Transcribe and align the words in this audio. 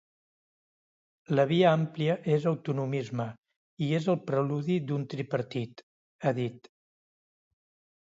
“La 1.39 1.45
via 1.51 1.73
àmplia 1.79 2.15
és 2.37 2.49
autonomisme 2.53 3.29
i 3.89 3.93
és 4.01 4.11
el 4.17 4.21
preludi 4.33 4.81
d’un 4.89 5.07
tripartit”, 5.15 5.89
ha 6.27 6.37
dit. 6.45 6.75